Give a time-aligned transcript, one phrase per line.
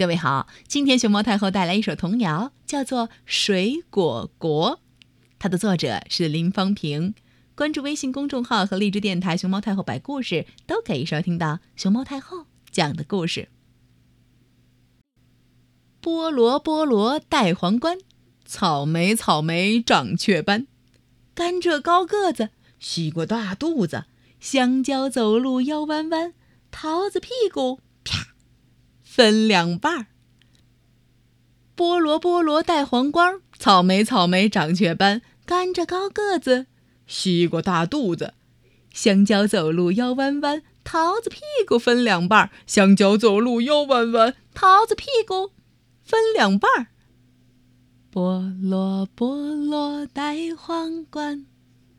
[0.00, 4.76] 各位好，今天熊猫太后带来一首童谣，叫做《水果国》，
[5.38, 7.14] 它的作者是林芳平。
[7.54, 13.50] 关注微信公众号和荔枝电台“熊猫太后摆故事”，都可以收听到熊猫太后讲的故事。
[16.00, 17.98] 菠萝菠萝戴皇冠，
[18.46, 20.66] 草莓草莓长雀斑，
[21.34, 22.48] 甘蔗高个子，
[22.78, 24.06] 西瓜大肚子，
[24.40, 26.32] 香蕉走路腰弯弯，
[26.70, 27.80] 桃子屁股。
[29.20, 30.06] 分两半儿。
[31.76, 36.64] 菠萝菠萝戴皇冠，草莓草莓长雀斑，甘蔗高个子，
[37.06, 38.32] 西瓜大肚子，
[38.94, 42.50] 香蕉走路腰弯弯，桃子屁股分两半儿。
[42.66, 45.50] 香蕉走路腰弯弯，桃子屁股
[46.02, 46.86] 分两半儿。
[48.10, 51.44] 菠萝菠萝戴皇冠，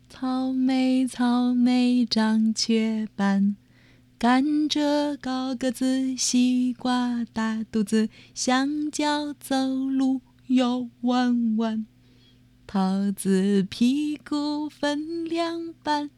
[0.10, 3.58] 草莓草莓长雀斑。
[4.22, 9.56] 甘蔗高个子，西瓜大肚子，香蕉走
[9.90, 11.88] 路腰弯弯，
[12.68, 16.12] 桃子屁股分两半，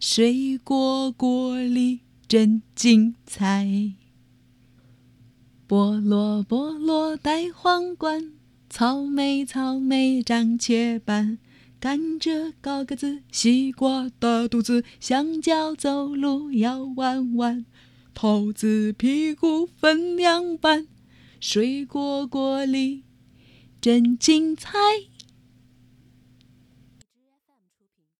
[0.00, 3.92] 水果果里真精彩。
[5.68, 8.32] 菠萝菠萝戴皇冠，
[8.68, 11.38] 草莓草莓长雀斑。
[11.80, 17.64] 甘蔗高个子，西瓜大肚子，香蕉走路要弯弯，
[18.12, 20.88] 桃子屁股分两半，
[21.38, 23.04] 水果果里
[23.80, 24.76] 真精彩。